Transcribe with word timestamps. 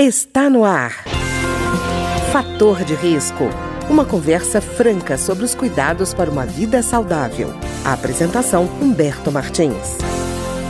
Está 0.00 0.48
no 0.48 0.64
ar. 0.64 0.92
Fator 2.30 2.84
de 2.84 2.94
risco. 2.94 3.50
Uma 3.90 4.04
conversa 4.04 4.60
franca 4.60 5.18
sobre 5.18 5.44
os 5.44 5.56
cuidados 5.56 6.14
para 6.14 6.30
uma 6.30 6.46
vida 6.46 6.84
saudável. 6.84 7.48
A 7.84 7.94
apresentação 7.94 8.66
Humberto 8.80 9.32
Martins. 9.32 9.98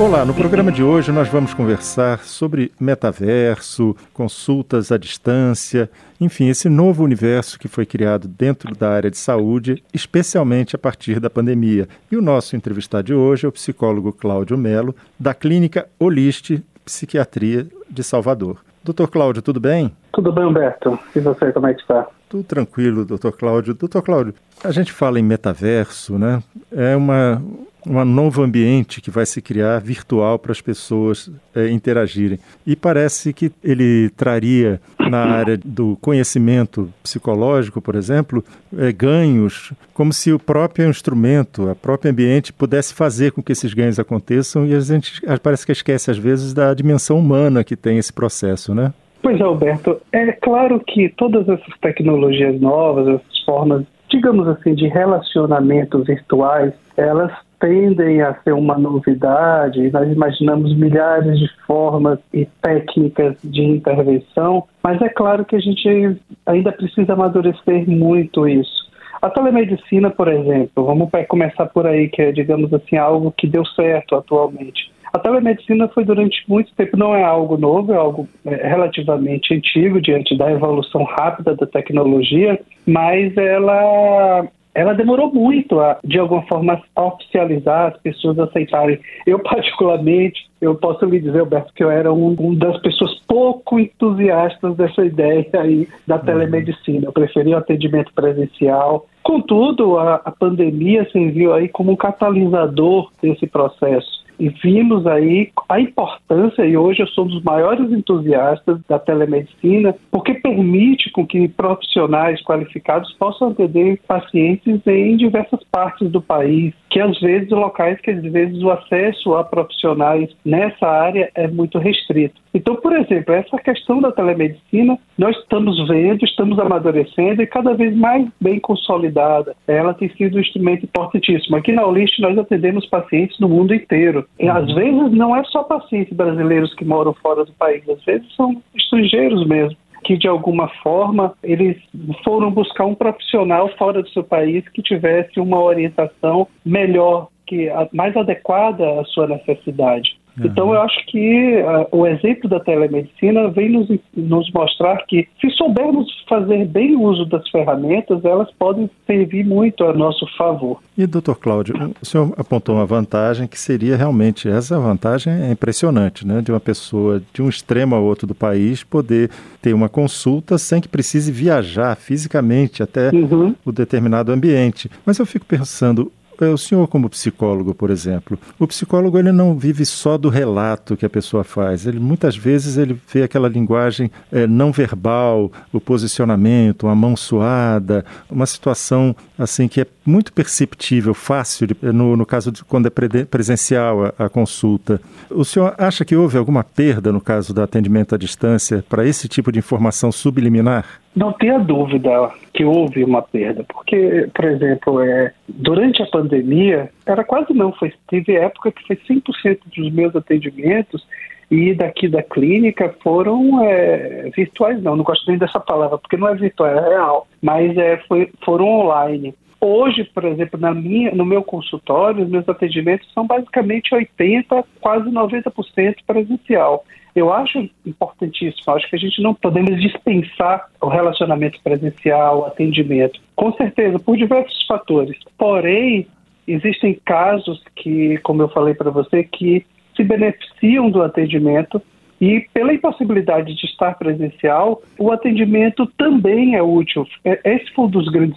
Olá, 0.01 0.25
no 0.25 0.33
programa 0.33 0.73
de 0.73 0.83
hoje 0.83 1.13
nós 1.13 1.29
vamos 1.29 1.53
conversar 1.53 2.25
sobre 2.25 2.73
metaverso, 2.81 3.95
consultas 4.15 4.91
à 4.91 4.97
distância, 4.97 5.91
enfim, 6.19 6.49
esse 6.49 6.71
novo 6.71 7.05
universo 7.05 7.59
que 7.59 7.69
foi 7.69 7.85
criado 7.85 8.27
dentro 8.27 8.75
da 8.75 8.89
área 8.89 9.11
de 9.11 9.19
saúde, 9.19 9.85
especialmente 9.93 10.75
a 10.75 10.79
partir 10.79 11.21
da 11.21 11.29
pandemia. 11.29 11.87
E 12.11 12.17
o 12.17 12.23
nosso 12.23 12.57
entrevistado 12.57 13.09
de 13.09 13.13
hoje 13.13 13.45
é 13.45 13.49
o 13.51 13.53
psicólogo 13.53 14.11
Cláudio 14.11 14.57
Melo, 14.57 14.97
da 15.21 15.35
Clínica 15.35 15.87
Oliste 15.99 16.65
Psiquiatria 16.83 17.67
de 17.91 18.03
Salvador. 18.03 18.67
Doutor 18.89 19.09
Cláudio, 19.11 19.43
tudo 19.43 19.61
bem? 19.61 19.95
Tudo 20.15 20.33
bem, 20.33 20.47
Humberto. 20.47 20.99
E 21.15 21.21
você, 21.21 21.53
como 21.53 21.67
é 21.67 21.75
que 21.75 21.83
está? 21.83 22.07
Tudo 22.27 22.43
tranquilo, 22.43 23.05
doutor 23.05 23.33
Cláudio. 23.33 23.75
Doutor 23.75 24.01
Cláudio, 24.01 24.33
a 24.65 24.73
gente 24.73 24.93
fala 24.93 25.21
em 25.21 25.23
metaverso, 25.23 26.19
né? 26.19 26.43
É 26.73 26.97
uma, 26.97 27.43
um 27.89 28.05
novo 28.05 28.43
ambiente 28.43 29.01
que 29.01 29.11
vai 29.11 29.25
se 29.25 29.41
criar 29.41 29.79
virtual 29.81 30.39
para 30.39 30.53
as 30.53 30.61
pessoas 30.61 31.31
é, 31.55 31.69
interagirem. 31.71 32.39
E 32.67 32.77
parece 32.77 33.33
que 33.33 33.51
ele 33.65 34.11
traria, 34.11 34.81
na 34.99 35.25
área 35.25 35.59
do 35.65 35.97
conhecimento 36.01 36.93
psicológico, 37.03 37.81
por 37.81 37.95
exemplo, 37.95 38.45
é, 38.77 38.93
ganhos, 38.93 39.73
como 39.95 40.13
se 40.13 40.33
o 40.33 40.39
próprio 40.39 40.89
instrumento, 40.89 41.71
o 41.71 41.75
próprio 41.75 42.11
ambiente 42.11 42.53
pudesse 42.53 42.93
fazer 42.93 43.33
com 43.33 43.43
que 43.43 43.53
esses 43.53 43.73
ganhos 43.73 43.99
aconteçam. 43.99 44.67
E 44.67 44.75
a 44.75 44.81
gente 44.81 45.23
parece 45.43 45.65
que 45.65 45.73
esquece, 45.73 46.11
às 46.11 46.19
vezes, 46.19 46.53
da 46.53 46.75
dimensão 46.75 47.19
humana 47.19 47.65
que 47.65 47.77
tem 47.77 47.99
esse 47.99 48.13
processo, 48.13 48.75
né? 48.75 48.93
Pois 49.23 49.41
é, 49.41 49.43
Alberto. 49.43 50.01
É 50.13 50.33
claro 50.33 50.81
que 50.81 51.09
todas 51.09 51.49
essas 51.49 51.79
tecnologias 51.81 52.61
novas, 52.61 53.09
essas 53.09 53.45
formas, 53.45 53.85
digamos 54.09 54.47
assim, 54.47 54.75
de 54.75 54.87
relacionamento 54.89 56.03
virtuais, 56.05 56.73
elas 56.97 57.33
tendem 57.61 58.23
a 58.23 58.35
ser 58.43 58.53
uma 58.53 58.79
novidade. 58.79 59.91
Nós 59.91 60.11
imaginamos 60.11 60.77
milhares 60.77 61.39
de 61.39 61.49
formas 61.67 62.19
e 62.33 62.47
técnicas 62.63 63.37
de 63.43 63.63
intervenção, 63.63 64.65
mas 64.83 65.01
é 65.03 65.09
claro 65.09 65.45
que 65.45 65.57
a 65.57 65.61
gente 65.61 66.17
ainda 66.47 66.73
precisa 66.73 67.13
amadurecer 67.13 67.89
muito 67.89 68.49
isso. 68.49 68.89
A 69.21 69.29
telemedicina, 69.29 70.11
por 70.11 70.29
exemplo, 70.29 70.85
vamos 70.85 71.11
começar 71.27 71.67
por 71.67 71.87
aí, 71.87 72.09
que 72.09 72.23
é, 72.23 72.31
digamos 72.31 72.73
assim, 72.73 72.97
algo 72.97 73.35
que 73.37 73.49
deu 73.49 73.65
certo 73.67 74.15
atualmente. 74.15 74.93
A 75.13 75.19
telemedicina 75.19 75.89
foi 75.89 76.05
durante 76.05 76.45
muito 76.49 76.73
tempo, 76.75 76.97
não 76.97 77.15
é 77.15 77.25
algo 77.25 77.57
novo, 77.57 77.93
é 77.93 77.97
algo 77.97 78.29
é, 78.45 78.69
relativamente 78.69 79.55
antigo 79.55 80.01
diante 80.01 80.37
da 80.37 80.51
evolução 80.53 81.03
rápida 81.03 81.57
da 81.57 81.67
tecnologia, 81.67 82.61
mas 82.87 83.37
ela 83.37 84.47
ela 84.79 84.95
demorou 84.95 85.35
muito 85.35 85.81
a, 85.81 85.99
de 86.05 86.21
alguma 86.21 86.43
forma, 86.43 86.81
oficializar, 86.95 87.89
as 87.89 88.01
pessoas 88.01 88.39
aceitarem. 88.39 89.01
Eu, 89.27 89.41
particularmente, 89.41 90.49
eu 90.61 90.77
posso 90.77 91.05
lhe 91.05 91.19
dizer, 91.19 91.41
Alberto, 91.41 91.73
que 91.75 91.83
eu 91.83 91.91
era 91.91 92.13
um, 92.13 92.37
um, 92.39 92.55
das 92.55 92.81
pessoas 92.81 93.13
pouco 93.27 93.81
entusiastas 93.81 94.77
dessa 94.77 95.05
ideia 95.05 95.45
aí 95.55 95.89
da 96.07 96.15
uhum. 96.15 96.25
telemedicina. 96.25 97.07
Eu 97.07 97.13
preferia 97.13 97.57
o 97.57 97.59
atendimento 97.59 98.13
presencial. 98.15 99.05
Contudo, 99.29 99.99
a, 99.99 100.15
a 100.25 100.31
pandemia 100.31 101.07
se 101.13 101.29
viu 101.29 101.53
aí 101.53 101.69
como 101.69 101.93
um 101.93 101.97
catalisador 101.97 103.11
desse 103.21 103.47
processo 103.47 104.25
e 104.41 104.49
vimos 104.49 105.07
aí 105.07 105.51
a 105.69 105.81
importância, 105.81 106.65
e 106.65 106.77
hoje 106.77 107.03
eu 107.03 107.07
sou 107.09 107.25
um 107.25 107.29
dos 107.29 107.43
maiores 107.43 107.91
entusiastas 107.91 108.79
da 108.89 108.99
telemedicina, 108.99 109.95
porque 110.11 110.35
permite 110.35 111.11
com 111.11 111.27
que 111.27 111.49
profissionais 111.49 112.41
qualificados 112.43 113.13
possam 113.15 113.49
atender 113.49 114.01
pacientes 114.07 114.81
em 114.87 115.17
diversas 115.17 115.61
partes 115.65 116.11
do 116.11 116.23
país, 116.23 116.73
que 116.89 117.01
às 117.01 117.19
vezes 117.21 117.51
locais 117.51 118.01
que 118.01 118.11
às 118.11 118.23
vezes 118.23 118.63
o 118.63 118.71
acesso 118.71 119.35
a 119.35 119.45
profissionais 119.45 120.31
nessa 120.45 120.87
área 120.87 121.31
é 121.35 121.49
muito 121.49 121.79
restrito. 121.79 122.41
Então, 122.55 122.77
por 122.77 122.95
exemplo, 122.97 123.35
essa 123.35 123.59
questão 123.59 124.01
da 124.01 124.11
telemedicina, 124.11 124.99
nós 125.17 125.37
estamos 125.37 125.87
vendo, 125.87 126.25
estamos 126.25 126.59
amadurecendo 126.59 127.43
e 127.43 127.47
cada 127.47 127.75
vez 127.75 127.95
mais 127.97 128.27
bem 128.41 128.59
consolidada. 128.59 129.55
Ela 129.67 129.95
tem 129.95 130.09
sido 130.11 130.37
um 130.37 130.41
instrumento 130.41 130.85
importantíssimo. 130.85 131.57
Aqui 131.57 131.73
na 131.73 131.87
Olist 131.87 132.19
nós 132.21 132.37
atendemos 132.39 132.87
pacientes 132.87 133.39
no 133.39 133.49
mundo 133.49 133.75
inteiro. 133.75 134.27
E 134.39 134.49
às 134.49 134.73
vezes 134.75 135.13
não 135.13 135.37
é 135.37 135.43
só 135.45 135.63
pacientes 135.63 136.17
brasileiros 136.17 136.75
que 136.75 136.85
moram 136.85 137.13
fora 137.15 137.45
do 137.45 137.53
país, 137.53 137.87
às 137.89 138.03
vezes 138.05 138.35
são 138.35 138.63
estrangeiros 138.75 139.47
mesmo 139.47 139.77
que 140.05 140.17
de 140.17 140.29
alguma 140.29 140.69
forma 140.83 141.35
eles 141.43 141.77
foram 142.25 142.51
buscar 142.51 142.87
um 142.87 142.95
profissional 142.95 143.69
fora 143.77 144.03
do 144.03 144.09
seu 144.09 144.25
país 144.25 144.67
que 144.69 144.81
tivesse 144.81 145.39
uma 145.41 145.61
orientação 145.61 146.49
melhor, 146.65 147.29
que 147.47 147.69
mais 147.93 148.17
adequada 148.17 149.01
à 149.01 149.05
sua 149.05 149.27
necessidade. 149.27 150.19
Uhum. 150.39 150.47
Então, 150.47 150.73
eu 150.73 150.81
acho 150.81 151.07
que 151.07 151.57
uh, 151.63 151.97
o 151.97 152.07
exemplo 152.07 152.49
da 152.49 152.61
telemedicina 152.61 153.49
vem 153.49 153.71
nos, 153.71 153.89
nos 154.17 154.51
mostrar 154.53 155.05
que, 155.07 155.29
se 155.41 155.51
soubermos 155.51 156.07
fazer 156.29 156.67
bem 156.67 156.97
uso 156.97 157.25
das 157.25 157.49
ferramentas, 157.51 158.25
elas 158.25 158.51
podem 158.59 158.91
servir 159.07 159.45
muito 159.45 159.85
a 159.85 159.93
nosso 159.93 160.27
favor. 160.37 160.81
E, 160.97 161.07
doutor 161.07 161.37
Cláudio, 161.37 161.75
o 162.01 162.07
senhor 162.07 162.33
apontou 162.37 162.75
uma 162.75 162.87
vantagem 162.87 163.47
que 163.47 163.59
seria 163.59 163.97
realmente, 163.97 164.49
essa 164.49 164.79
vantagem 164.79 165.33
é 165.33 165.53
impressionante, 165.53 166.27
né? 166.27 166.41
De 166.43 166.53
uma 166.53 166.61
pessoa 166.61 167.23
de 167.33 167.43
um 167.43 167.49
extremo 167.49 167.95
ao 167.95 168.03
outro 168.03 168.27
do 168.27 168.35
país 168.35 168.83
poder 168.83 169.31
ter 169.63 169.73
uma 169.73 169.89
consulta 169.89 170.59
sem 170.59 170.81
que 170.81 170.89
precise 170.89 171.31
viajar 171.33 171.97
fisicamente 171.97 172.83
até 172.83 173.11
uhum. 173.11 173.55
o 173.65 173.73
determinado 173.73 174.33
ambiente. 174.33 174.91
Mas 175.05 175.19
eu 175.19 175.27
fico 175.27 175.47
pensando, 175.47 176.13
o 176.47 176.59
senhor 176.59 176.87
como 176.89 177.09
psicólogo, 177.09 177.75
por 177.75 177.91
exemplo, 177.91 178.39
o 178.59 178.67
psicólogo 178.67 179.19
ele 179.19 179.33
não 179.33 179.59
vive 179.59 179.85
só 179.85 180.17
do 180.17 180.29
relato 180.29 180.97
que 180.97 181.07
a 181.07 181.11
pessoa 181.11 181.43
faz. 181.43 181.87
Ele 181.87 181.99
muitas 181.99 182.37
vezes 182.37 182.77
ele 182.77 183.01
vê 183.13 183.23
aquela 183.23 183.49
linguagem 183.49 184.11
é, 184.31 184.47
não 184.47 184.71
verbal, 184.71 185.51
o 185.73 185.81
posicionamento, 185.81 186.85
uma 186.85 186.95
mão 186.95 187.17
suada, 187.17 188.05
uma 188.31 188.47
situação 188.47 189.17
assim 189.39 189.67
que 189.69 189.81
é 189.81 189.87
muito 190.05 190.33
perceptível, 190.33 191.13
fácil 191.13 191.67
de, 191.67 191.77
no, 191.83 192.17
no 192.17 192.25
caso 192.25 192.53
de 192.53 192.65
quando 192.65 192.87
é 192.87 192.91
pre 192.91 193.09
presencial 193.25 194.07
a, 194.07 194.27
a 194.27 194.29
consulta. 194.29 195.01
O 195.31 195.45
senhor 195.45 195.75
acha 195.79 196.05
que 196.05 196.17
houve 196.17 196.39
alguma 196.39 196.63
perda 196.63 197.13
no 197.13 197.21
caso 197.21 197.53
do 197.53 197.63
atendimento 197.63 198.15
à 198.15 198.19
distância 198.19 198.85
para 198.89 199.07
esse 199.07 199.29
tipo 199.29 199.51
de 199.51 199.59
informação 199.59 200.13
subliminar? 200.13 200.85
Não 201.19 201.33
tenha 201.33 201.59
dúvida 201.59 202.31
que 202.55 202.65
houve 202.65 203.03
uma 203.03 203.21
perda, 203.21 203.65
porque, 203.65 204.29
por 204.33 204.45
exemplo, 204.45 205.03
é, 205.03 205.33
durante 205.49 206.01
a 206.01 206.07
pandemia, 206.07 206.93
era 207.05 207.25
quase 207.25 207.53
não, 207.53 207.73
foi, 207.73 207.93
teve 208.09 208.37
época 208.37 208.71
que 208.71 208.87
foi 208.87 208.95
100% 208.95 209.59
dos 209.77 209.93
meus 209.93 210.15
atendimentos 210.15 211.05
e 211.51 211.75
daqui 211.75 212.07
da 212.07 212.23
clínica 212.23 212.95
foram 213.03 213.65
é, 213.65 214.31
virtuais, 214.37 214.81
não, 214.81 214.95
não 214.95 215.03
gosto 215.03 215.29
nem 215.29 215.37
dessa 215.37 215.59
palavra, 215.59 215.99
porque 215.99 216.17
não 216.17 216.29
é 216.29 216.37
virtual, 216.37 216.69
é 216.69 216.89
real, 216.89 217.27
mas 217.43 217.77
é, 217.77 217.97
foi, 218.07 218.31
foram 218.45 218.67
online. 218.69 219.35
Hoje, 219.61 220.05
por 220.15 220.25
exemplo, 220.25 220.61
na 220.61 220.73
minha, 220.73 221.13
no 221.13 221.25
meu 221.25 221.43
consultório, 221.43 222.23
os 222.23 222.31
meus 222.31 222.49
atendimentos 222.49 223.13
são 223.13 223.27
basicamente 223.27 223.91
80%, 223.91 224.65
quase 224.81 225.11
90% 225.11 225.97
presencial. 226.07 226.85
Eu 227.19 227.33
acho 227.33 227.69
importantíssimo, 227.85 228.73
acho 228.75 228.89
que 228.89 228.95
a 228.95 228.99
gente 228.99 229.21
não 229.21 229.35
podemos 229.35 229.81
dispensar 229.81 230.69
o 230.81 230.87
relacionamento 230.87 231.61
presencial, 231.65 232.39
o 232.39 232.45
atendimento. 232.45 233.21
Com 233.35 233.53
certeza, 233.55 233.99
por 233.99 234.17
diversos 234.17 234.65
fatores. 234.67 235.19
Porém, 235.37 236.07
existem 236.47 236.95
casos 237.05 237.61
que, 237.75 238.19
como 238.19 238.43
eu 238.43 238.49
falei 238.49 238.73
para 238.73 238.93
você, 238.93 239.25
que 239.25 239.67
se 239.97 240.05
beneficiam 240.05 240.89
do 240.89 241.03
atendimento 241.03 241.83
e 242.21 242.47
pela 242.55 242.73
impossibilidade 242.73 243.53
de 243.53 243.67
estar 243.67 243.99
presencial, 243.99 244.81
o 244.97 245.11
atendimento 245.11 245.87
também 245.99 246.55
é 246.55 246.63
útil. 246.63 247.05
É, 247.25 247.41
esse 247.45 247.73
foi 247.73 247.87
um 247.87 247.91
dos 247.91 248.09
grandes 248.09 248.37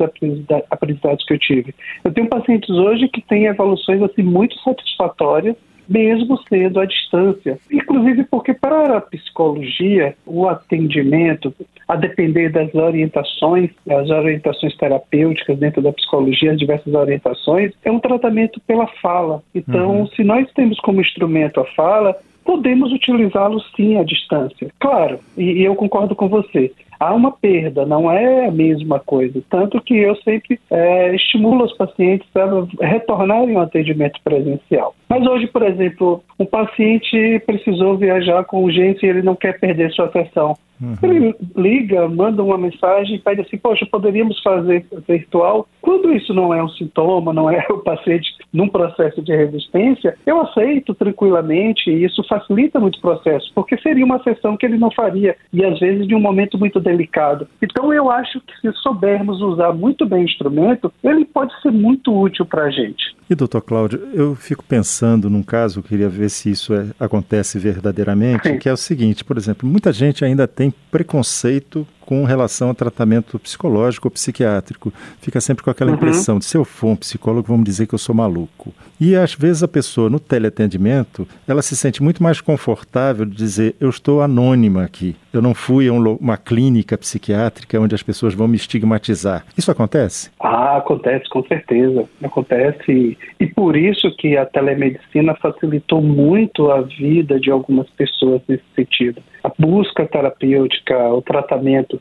aprendizados 0.72 1.24
que 1.24 1.34
eu 1.34 1.38
tive. 1.38 1.76
Eu 2.04 2.12
tenho 2.12 2.28
pacientes 2.28 2.72
hoje 2.72 3.08
que 3.08 3.22
têm 3.22 3.46
evoluções 3.46 4.02
assim 4.02 4.24
muito 4.24 4.58
satisfatórias 4.62 5.56
mesmo 5.92 6.40
sendo 6.48 6.80
à 6.80 6.86
distância. 6.86 7.60
Inclusive 7.72 8.24
porque 8.24 8.54
para 8.54 8.98
a 8.98 9.02
psicologia, 9.02 10.16
o 10.26 10.48
atendimento, 10.48 11.54
a 11.88 11.96
depender 11.96 12.50
das 12.50 12.74
orientações, 12.74 13.70
as 13.90 14.10
orientações 14.10 14.76
terapêuticas 14.78 15.60
dentro 15.60 15.82
da 15.82 15.92
psicologia, 15.92 16.54
as 16.54 16.58
diversas 16.58 16.94
orientações, 16.94 17.74
é 17.84 17.92
um 17.92 18.00
tratamento 18.00 18.62
pela 18.62 18.88
fala. 19.02 19.44
Então, 19.54 20.02
uhum. 20.02 20.08
se 20.08 20.24
nós 20.24 20.50
temos 20.54 20.80
como 20.80 21.02
instrumento 21.02 21.60
a 21.60 21.66
fala, 21.66 22.16
podemos 22.46 22.92
utilizá-lo 22.94 23.60
sim 23.76 23.98
à 23.98 24.04
distância. 24.04 24.72
Claro, 24.80 25.20
e, 25.38 25.44
e 25.44 25.64
eu 25.64 25.76
concordo 25.76 26.16
com 26.16 26.30
você 26.30 26.72
há 27.02 27.14
uma 27.16 27.32
perda, 27.32 27.84
não 27.84 28.12
é 28.12 28.46
a 28.48 28.52
mesma 28.52 29.00
coisa. 29.00 29.42
Tanto 29.50 29.82
que 29.82 29.98
eu 29.98 30.16
sempre 30.18 30.60
é, 30.70 31.16
estimulo 31.16 31.66
os 31.66 31.76
pacientes 31.76 32.28
a 32.36 32.86
retornarem 32.86 33.56
ao 33.56 33.64
atendimento 33.64 34.20
presencial. 34.24 34.94
Mas 35.10 35.26
hoje, 35.26 35.48
por 35.48 35.64
exemplo, 35.64 36.24
um 36.40 36.46
paciente 36.46 37.42
precisou 37.48 37.98
viajar 37.98 38.44
com 38.44 38.64
urgência 38.64 39.08
e 39.08 39.10
ele 39.10 39.24
não 39.24 39.36
quer 39.36 39.60
perder 39.60 39.92
sua 39.92 40.12
sessão. 40.12 40.56
Uhum. 40.82 40.96
Ele 41.04 41.36
liga, 41.56 42.08
manda 42.08 42.44
uma 42.44 42.58
mensagem 42.58 43.16
e 43.16 43.20
pede 43.20 43.42
assim, 43.42 43.58
poxa, 43.58 43.86
poderíamos 43.86 44.42
fazer 44.42 44.86
virtual. 45.08 45.68
Quando 45.80 46.14
isso 46.14 46.34
não 46.34 46.54
é 46.54 46.64
um 46.64 46.70
sintoma, 46.70 47.32
não 47.32 47.50
é 47.50 47.66
o 47.70 47.78
paciente 47.78 48.32
num 48.52 48.68
processo 48.68 49.22
de 49.22 49.36
resistência, 49.36 50.18
eu 50.26 50.42
aceito 50.42 50.94
tranquilamente 50.94 51.90
e 51.90 52.04
isso 52.04 52.24
facilita 52.28 52.80
muito 52.80 52.98
o 52.98 53.02
processo, 53.02 53.52
porque 53.54 53.78
seria 53.78 54.06
uma 54.06 54.22
sessão 54.24 54.58
que 54.58 54.66
ele 54.66 54.78
não 54.78 54.92
faria 54.92 55.36
e 55.54 55.64
às 55.64 55.80
vezes 55.80 56.08
de 56.08 56.16
um 56.16 56.20
momento 56.20 56.58
muito 56.58 56.80
delicado. 56.80 57.48
Então 57.62 57.94
eu 57.94 58.10
acho 58.10 58.42
que 58.42 58.54
se 58.60 58.74
soubermos 58.82 59.42
usar 59.42 59.74
muito 59.74 60.06
bem 60.06 60.22
o 60.22 60.26
instrumento, 60.26 60.92
ele 61.04 61.26
pode 61.26 61.54
ser 61.62 61.72
muito 61.72 62.18
útil 62.18 62.46
para 62.46 62.64
a 62.64 62.70
gente. 62.70 63.16
E 63.30 63.36
doutor 63.36 63.62
Cláudio, 63.62 64.10
eu 64.14 64.36
fico 64.36 64.64
pensando 64.64 65.30
num 65.30 65.44
caso, 65.44 65.82
queria 65.82 66.10
ver 66.10 66.30
se 66.30 66.50
isso 66.50 66.74
é, 66.74 66.88
acontece 67.00 67.58
verdadeiramente, 67.60 68.50
Sim. 68.50 68.60
que 68.60 68.68
é 68.68 68.74
o 68.74 68.78
seguinte, 68.78 69.24
por 69.24 69.38
exemplo, 69.38 69.68
muita 69.68 69.94
gente 69.94 70.26
ainda 70.26 70.48
tem 70.48 70.71
preconceito 70.90 71.86
com 72.12 72.26
relação 72.26 72.68
ao 72.68 72.76
tratamento 72.76 73.40
psicológico 73.40 74.10
ou 74.10 74.12
psiquiátrico. 74.12 74.92
Fica 75.22 75.40
sempre 75.40 75.64
com 75.64 75.70
aquela 75.70 75.92
uhum. 75.92 75.96
impressão 75.96 76.40
de 76.40 76.44
se 76.44 76.58
eu 76.58 76.66
for 76.66 76.90
um 76.90 76.96
psicólogo, 76.98 77.48
vamos 77.48 77.64
dizer 77.64 77.88
que 77.88 77.96
eu 77.96 78.00
sou 78.00 78.14
maluco. 78.14 78.74
E 79.00 79.16
às 79.16 79.34
vezes 79.34 79.64
a 79.64 79.68
pessoa 79.68 80.10
no 80.10 80.20
teleatendimento, 80.20 81.26
ela 81.48 81.62
se 81.62 81.74
sente 81.74 82.04
muito 82.04 82.22
mais 82.22 82.42
confortável 82.42 83.26
de 83.26 83.34
dizer 83.34 83.76
eu 83.80 83.90
estou 83.90 84.22
anônima 84.22 84.84
aqui. 84.84 85.16
Eu 85.32 85.42
não 85.42 85.54
fui 85.54 85.88
a 85.88 85.94
um, 85.94 86.16
uma 86.16 86.36
clínica 86.36 86.98
psiquiátrica 86.98 87.80
onde 87.80 87.96
as 87.96 88.04
pessoas 88.04 88.34
vão 88.34 88.50
me 88.50 88.58
estigmatizar. 88.58 89.46
Isso 89.58 89.72
acontece? 89.72 90.30
Ah, 90.38 90.78
acontece, 90.78 91.30
com 91.30 91.42
certeza. 91.46 92.04
Acontece. 92.22 93.18
E 93.40 93.48
por 93.48 93.78
isso 93.78 94.14
que 94.18 94.36
a 94.36 94.46
telemedicina 94.46 95.34
facilitou 95.36 96.02
muito 96.02 96.70
a 96.70 96.82
vida 96.82 97.40
de 97.40 97.50
algumas 97.50 97.90
pessoas 97.92 98.42
nesse 98.50 98.66
sentido. 98.76 99.22
A 99.44 99.52
busca 99.58 100.06
terapêutica, 100.06 100.98
o 101.14 101.22
tratamento 101.22 102.01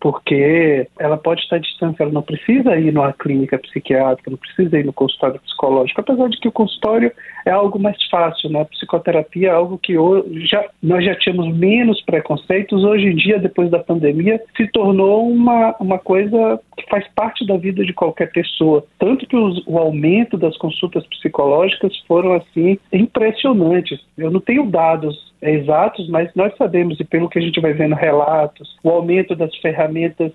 porque 0.00 0.86
ela 0.98 1.16
pode 1.16 1.42
estar 1.42 1.58
distante, 1.58 2.00
ela 2.00 2.12
não 2.12 2.22
precisa 2.22 2.76
ir 2.76 2.92
numa 2.92 3.12
clínica 3.12 3.58
psiquiátrica, 3.58 4.30
não 4.30 4.38
precisa 4.38 4.78
ir 4.78 4.84
no 4.84 4.92
consultório 4.92 5.40
psicológico, 5.40 6.00
apesar 6.00 6.28
de 6.28 6.38
que 6.38 6.48
o 6.48 6.52
consultório 6.52 7.12
é 7.44 7.50
algo 7.50 7.78
mais 7.78 7.96
fácil, 8.10 8.50
né? 8.50 8.60
A 8.60 8.64
psicoterapia 8.66 9.48
é 9.48 9.52
algo 9.52 9.78
que 9.78 9.96
hoje 9.96 10.46
já, 10.46 10.64
nós 10.82 11.04
já 11.04 11.14
tínhamos 11.14 11.56
menos 11.56 12.00
preconceitos, 12.02 12.84
hoje 12.84 13.06
em 13.06 13.16
dia, 13.16 13.38
depois 13.38 13.70
da 13.70 13.78
pandemia, 13.78 14.40
se 14.56 14.66
tornou 14.68 15.28
uma, 15.28 15.74
uma 15.80 15.98
coisa 15.98 16.60
que 16.76 16.88
faz 16.90 17.06
parte 17.14 17.46
da 17.46 17.56
vida 17.56 17.84
de 17.84 17.92
qualquer 17.92 18.30
pessoa. 18.30 18.84
Tanto 18.98 19.26
que 19.26 19.36
os, 19.36 19.62
o 19.66 19.78
aumento 19.78 20.36
das 20.36 20.56
consultas 20.58 21.06
psicológicas 21.06 21.96
foram, 22.06 22.34
assim, 22.34 22.78
impressionantes. 22.92 24.00
Eu 24.16 24.30
não 24.30 24.40
tenho 24.40 24.66
dados 24.66 25.28
exatos, 25.40 26.08
mas 26.08 26.30
nós 26.34 26.54
sabemos, 26.56 26.98
e 27.00 27.04
pelo 27.04 27.28
que 27.28 27.38
a 27.38 27.42
gente 27.42 27.60
vai 27.60 27.72
vendo 27.72 27.94
relatos, 27.94 28.76
o 28.82 28.90
aumento 28.90 29.34
das 29.34 29.54
ferramentas 29.56 29.87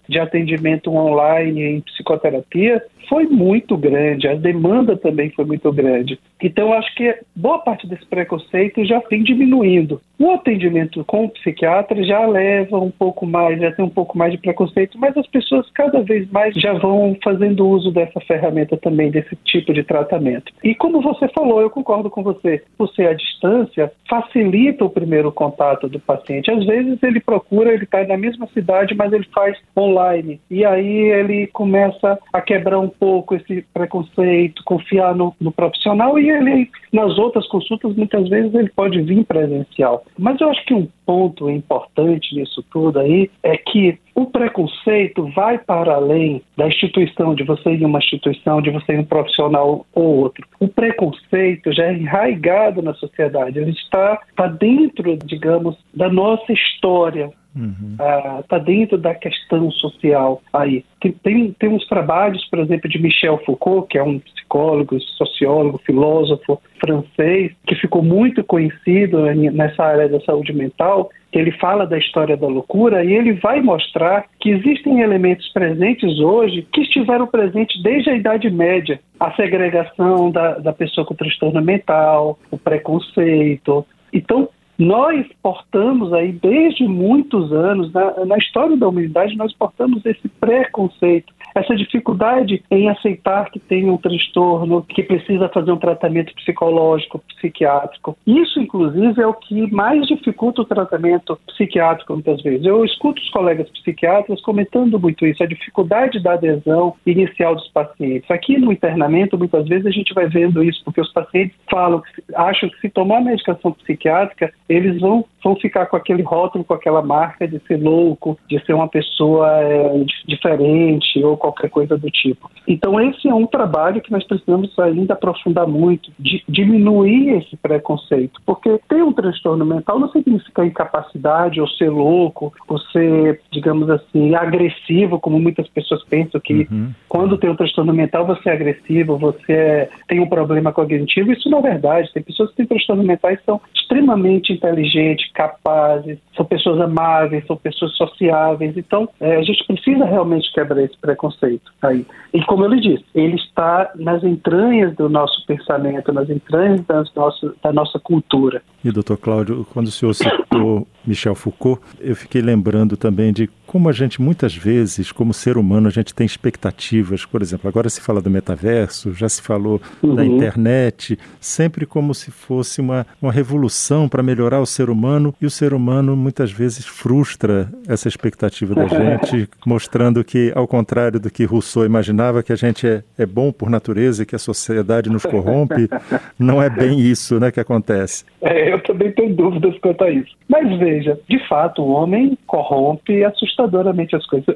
de 0.08 0.20
atendimento 0.20 0.92
online 0.94 1.62
em 1.62 1.82
psicoterapia 1.82 2.84
foi 3.13 3.27
muito 3.27 3.77
grande, 3.77 4.27
a 4.27 4.33
demanda 4.33 4.98
também 4.98 5.30
foi 5.30 5.45
muito 5.45 5.71
grande. 5.71 6.19
Então, 6.42 6.74
acho 6.74 6.95
que 6.95 7.15
boa 7.36 7.60
parte 7.60 7.86
desse 7.86 8.04
preconceito 8.07 8.83
já 8.83 9.00
vem 9.07 9.21
diminuindo. 9.21 10.01
O 10.18 10.31
atendimento 10.31 11.06
com 11.06 11.25
o 11.25 11.30
psiquiatra 11.30 12.04
já 12.04 12.25
leva 12.25 12.80
um 12.80 12.89
pouco 12.89 13.27
mais, 13.27 13.62
já 13.62 13.71
tem 13.71 13.86
um 13.86 13.89
pouco 13.89 14.18
mais 14.18 14.31
de 14.31 14.39
preconceito, 14.39 14.98
mas 14.98 15.15
as 15.15 15.27
pessoas 15.27 15.69
cada 15.75 16.01
vez 16.01 16.27
mais 16.31 16.56
já 16.56 16.74
vão 16.74 17.15
fazendo 17.24 17.68
uso 17.68 17.92
dessa 17.92 18.19
ferramenta 18.21 18.75
também, 18.77 19.12
desse 19.12 19.36
tipo 19.45 19.75
de 19.75 19.83
tratamento. 19.83 20.51
E 20.63 20.74
como 20.74 21.00
você 21.00 21.27
falou, 21.27 21.62
eu 21.62 21.69
concordo 21.69 22.10
com 22.10 22.24
você, 22.24 22.63
por 22.75 22.89
ser 22.95 23.10
à 23.10 23.13
distância, 23.13 23.92
facilita 24.10 24.86
o 24.86 24.89
primeiro 24.89 25.31
contato 25.31 25.88
do 25.88 26.00
paciente. 26.00 26.50
Às 26.50 26.65
vezes 26.65 27.01
ele 27.04 27.19
procura, 27.19 27.71
ele 27.71 27.83
está 27.83 28.04
na 28.06 28.18
mesma 28.18 28.48
cidade, 28.48 28.95
mas 28.95 29.13
ele 29.13 29.27
faz 29.31 29.56
online. 29.77 30.42
E 30.50 30.65
aí 30.65 31.12
ele 31.12 31.45
começa 31.48 32.18
a 32.31 32.42
quebrar 32.42 32.80
um 32.80 32.89
pouco 32.89 33.03
esse 33.32 33.66
preconceito, 33.74 34.64
confiar 34.66 35.16
no, 35.16 35.36
no 35.40 35.52
profissional 35.52 36.18
e 36.18 36.30
ele, 36.30 36.70
nas 36.92 37.18
outras 37.18 37.48
consultas, 37.48 37.96
muitas 37.96 38.30
vezes 38.30 38.54
ele 38.54 38.70
pode 38.70 39.02
vir 39.02 39.26
presencial. 39.26 40.06
Mas 40.18 40.40
eu 40.40 40.50
acho 40.50 40.66
que 40.66 40.74
um 40.74 40.88
ponto 41.06 41.50
importante 41.50 42.36
nisso 42.36 42.64
tudo 42.72 43.00
aí 43.00 43.30
é 43.42 43.58
que 43.58 43.98
o 44.16 44.28
preconceito 44.28 45.28
vai 45.36 45.58
para 45.58 45.96
além 45.96 46.42
da 46.56 46.68
instituição, 46.68 47.34
de 47.34 47.44
você 47.44 47.72
ir 47.72 47.82
em 47.82 47.86
uma 47.86 48.00
instituição, 48.00 48.62
de 48.62 48.70
você 48.70 48.94
ir 48.94 49.00
um 49.00 49.06
profissional 49.06 49.86
ou 49.94 50.18
outro. 50.18 50.48
O 50.60 50.68
preconceito 50.68 51.74
já 51.74 51.86
é 51.86 51.94
enraizado 51.94 52.82
na 52.82 52.94
sociedade, 52.94 53.60
ele 53.60 53.72
está, 53.72 54.20
está 54.30 54.48
dentro, 54.48 55.18
digamos, 55.26 55.76
da 55.94 56.10
nossa 56.10 56.52
história, 56.54 57.32
Está 57.56 58.58
uhum. 58.58 58.62
uh, 58.62 58.66
dentro 58.66 58.98
da 58.98 59.14
questão 59.14 59.70
social 59.72 60.42
aí. 60.52 60.84
Tem, 61.22 61.52
tem, 61.52 61.70
uns 61.70 61.88
trabalhos, 61.88 62.44
por 62.50 62.60
exemplo, 62.60 62.90
de 62.90 63.00
Michel 63.00 63.40
Foucault, 63.46 63.88
que 63.90 63.98
é 63.98 64.04
um 64.04 64.20
psicólogo, 64.20 65.00
sociólogo, 65.02 65.82
filósofo 65.86 66.62
francês, 66.84 67.52
que 67.68 67.76
ficou 67.76 68.02
muito 68.02 68.44
conhecido 68.44 69.24
nessa 69.36 69.84
área 69.84 70.10
da 70.10 70.20
saúde 70.22 70.54
mental, 70.54 71.10
ele 71.32 71.52
fala 71.52 71.86
da 71.86 71.98
história 71.98 72.38
da 72.38 72.48
loucura 72.48 73.04
e 73.04 73.14
ele 73.14 73.34
vai 73.34 73.62
mostrar 73.62 74.26
que 74.40 74.50
existem 74.50 75.02
elementos 75.02 75.52
presentes 75.52 76.20
hoje 76.20 76.68
que 76.72 76.82
estiveram 76.82 77.26
presentes 77.26 77.82
desde 77.82 78.12
a 78.12 78.16
Idade 78.16 78.50
Média. 78.50 79.00
A 79.20 79.32
segregação 79.32 80.32
da, 80.32 80.60
da 80.60 80.74
pessoa 80.74 81.06
com 81.06 81.16
transtorno 81.16 81.62
mental, 81.62 82.38
o 82.52 82.58
preconceito. 82.58 83.86
Então, 84.12 84.48
nós 84.78 85.25
portamos 85.42 86.12
aí 86.14 86.31
desde 86.31 86.88
muitos 86.88 87.52
anos, 87.52 87.92
na, 87.94 88.25
na 88.25 88.38
história 88.38 88.75
da 88.75 88.88
humanidade, 88.88 89.36
nós 89.36 89.54
portamos 89.54 90.06
esse 90.06 90.28
preconceito 90.28 91.34
essa 91.56 91.75
dificuldade 91.75 92.64
em 92.70 92.90
aceitar 92.90 93.50
que 93.52 93.60
tem 93.60 93.90
um 93.90 93.98
transtorno, 93.98 94.84
que 94.84 95.04
precisa 95.04 95.48
fazer 95.50 95.72
um 95.72 95.78
tratamento 95.78 96.34
psicológico, 96.36 97.24
psiquiátrico. 97.36 98.18
Isso, 98.25 98.60
inclusive, 98.60 99.22
é 99.22 99.28
o 99.28 99.34
que 99.34 99.72
mais 99.72 100.08
dificulta 100.08 100.62
o 100.62 100.66
tratamento 100.66 101.40
psiquiátrico 101.48 102.14
muitas 102.14 102.42
vezes. 102.42 102.66
Eu 102.66 102.84
escuto 102.84 103.22
os 103.22 103.30
colegas 103.30 103.70
psiquiatras 103.70 104.42
comentando 104.42 105.00
muito 105.00 105.25
isso, 105.25 105.44
a 105.44 105.48
dificuldade 105.48 106.22
da 106.22 106.34
adesão 106.34 106.96
inicial 107.06 107.56
dos 107.56 107.68
pacientes. 107.70 108.30
Aqui 108.31 108.58
no 108.58 108.72
internamento, 108.72 109.38
muitas 109.38 109.68
vezes 109.68 109.86
a 109.86 109.92
gente 109.92 110.14
vai 110.14 110.28
vendo 110.28 110.64
isso, 110.64 110.81
porque 110.84 111.02
os 111.02 111.12
pacientes 111.12 111.56
falam, 111.70 112.02
acham 112.36 112.70
que 112.70 112.80
se 112.80 112.90
tomar 112.90 113.22
medicação 113.22 113.72
psiquiátrica, 113.74 114.52
eles 114.68 115.00
vão, 115.00 115.25
vão 115.44 115.56
ficar 115.56 115.86
com 115.88 115.95
aquele 115.95 116.21
rótulo, 116.21 116.63
com 116.63 116.74
aquela 116.74 117.01
marca 117.01 117.48
de 117.48 117.60
ser 117.68 117.77
louco, 117.77 118.38
de 118.50 118.63
ser 118.65 118.74
uma 118.74 118.88
pessoa 118.88 119.50
é, 119.62 120.06
diferente 120.27 121.24
ou 121.24 121.38
qualquer 121.38 121.70
coisa 121.70 121.98
do 121.98 122.10
tipo. 122.10 122.50
Então, 122.67 123.00
esse 123.00 123.27
é 123.27 123.34
um 123.34 123.46
trabalho 123.46 124.01
que 124.01 124.12
nós 124.12 124.24
precisamos 124.25 124.77
ainda 124.79 125.13
aprofundar 125.13 125.67
muito, 125.67 126.12
de 126.17 126.43
diminuir 126.48 127.38
esse 127.38 127.58
preconceito, 127.58 128.41
porque 128.46 128.79
ter 128.88 129.03
um 129.03 129.12
transtorno 129.12 129.65
mental 129.65 130.00
não 130.00 130.10
significa 130.10 130.65
incapacidade 130.65 131.60
ou 131.60 131.67
ser 131.67 131.89
louco, 131.89 132.53
ou 132.67 132.79
ser, 132.79 133.41
digamos 133.51 133.89
assim, 133.89 134.34
agressivo, 134.36 135.20
como 135.20 135.39
muitas 135.39 135.67
pessoas 135.67 136.03
pensam 136.05 136.39
que 136.39 136.67
uhum. 136.72 136.91
quando 137.10 137.38
tem 137.38 137.50
um 137.50 137.55
transtorno 137.55 137.93
mental 137.93 138.25
você 138.25 138.50
é 138.50 138.53
agressivo, 138.53 139.17
você 139.17 139.89
tem 140.08 140.20
um 140.20 140.29
problema 140.29 140.72
cognitivo. 140.72 141.32
Isso 141.32 141.50
não 141.50 141.60
é 141.60 141.62
verdade. 141.62 142.12
Tem 142.13 142.24
pessoas 142.24 142.50
que 142.51 142.58
têm 142.58 142.65
transtorno 142.65 143.03
mentais 143.03 143.39
e 143.39 143.46
são 143.46 143.62
extremamente 143.75 144.52
inteligentes, 144.53 145.31
capazes, 145.33 146.17
são 146.36 146.45
pessoas 146.45 146.79
amáveis, 146.79 147.45
são 147.45 147.57
pessoas 147.57 147.95
sociáveis. 147.95 148.75
Então, 148.77 149.10
é, 149.19 149.36
a 149.36 149.41
gente 149.41 149.65
precisa 149.65 150.05
realmente 150.05 150.51
quebrar 150.53 150.81
esse 150.83 150.98
preconceito 150.98 151.72
aí. 151.81 152.05
E 152.33 152.43
como 152.45 152.65
eu 152.65 152.69
lhe 152.69 152.81
disse, 152.81 153.05
ele 153.13 153.36
está 153.36 153.91
nas 153.95 154.24
entranhas 154.24 154.95
do 154.95 155.10
nosso 155.10 155.45
pensamento, 155.45 156.12
nas 156.12 156.29
entranhas 156.29 156.86
das 156.86 157.13
nosso, 157.13 157.55
da 157.63 157.72
nossa 157.72 158.00
cultura. 158.00 158.62
E 158.83 158.91
doutor 158.91 159.17
Cláudio, 159.17 159.65
quando 159.74 159.88
o 159.88 159.91
senhor 159.91 160.13
citou 160.13 160.88
Michel 161.05 161.36
Foucault, 161.36 161.81
eu 162.00 162.15
fiquei 162.15 162.41
lembrando 162.41 162.95
também 162.98 163.31
de 163.33 163.50
como 163.74 163.89
a 163.89 163.92
gente 163.92 164.22
muitas 164.22 164.56
vezes, 164.56 165.12
como 165.12 165.34
ser 165.34 165.58
humano, 165.58 165.88
a 165.88 165.92
gente 165.92 166.13
tem 166.13 166.27
expectativas. 166.27 167.25
Por 167.25 167.42
exemplo, 167.42 167.68
agora 167.68 167.89
se 167.89 168.00
fala 168.00 168.22
do 168.22 168.30
metaverso, 168.30 169.15
já 169.15 169.27
se 169.27 169.42
falou 169.42 169.82
uhum. 170.03 170.13
da 170.13 170.24
internet, 170.24 171.18
sempre 171.42 171.84
como 171.84 172.13
se 172.13 172.30
fosse 172.30 172.80
uma, 172.80 173.03
uma 173.20 173.32
revolução 173.32 174.08
para 174.08 174.22
melhorar 174.22 174.60
o 174.60 174.65
ser 174.68 174.92
humano, 174.92 175.34
e 175.42 175.48
o 175.48 175.50
ser 175.50 175.74
humano 175.74 176.15
muitas 176.15 176.51
vezes 176.51 176.86
frustra 176.86 177.68
essa 177.88 178.08
expectativa 178.08 178.75
da 178.75 178.86
gente, 178.86 179.50
mostrando 179.65 180.24
que, 180.24 180.53
ao 180.56 180.68
contrário 180.68 181.20
do 181.20 181.32
que 181.32 181.44
Rousseau 181.44 181.84
imaginava, 181.84 182.44
que 182.44 182.53
a 182.53 182.56
gente 182.56 182.86
é, 182.86 183.01
é 183.18 183.25
bom 183.25 183.51
por 183.51 183.72
natureza 183.72 184.22
e 184.22 184.25
que 184.27 184.36
a 184.36 184.39
sociedade 184.39 185.10
nos 185.10 185.25
corrompe, 185.25 185.89
não 186.38 186.62
é 186.62 186.70
bem 186.70 187.00
isso 187.00 187.39
né, 187.39 187.51
que 187.51 187.60
acontece. 187.60 188.24
É, 188.39 188.72
eu 188.72 188.84
também 188.84 189.12
tenho 189.13 189.36
dúvidas 189.36 189.75
quanto 189.80 190.03
a 190.03 190.12
isso. 190.12 190.38
Mas 190.48 190.77
veja, 190.77 191.20
de 191.27 191.39
fato, 191.48 191.82
o 191.82 191.89
homem 191.89 192.38
corrompe 192.46 193.24
assustadoramente 193.24 193.62
assustadoramente 193.63 194.15
as 194.15 194.25
coisas. 194.25 194.55